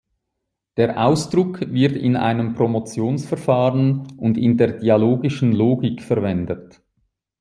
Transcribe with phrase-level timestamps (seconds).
[0.77, 6.81] Der Ausdruck wird in einem Promotionsverfahren und in der Dialogischen Logik verwendet.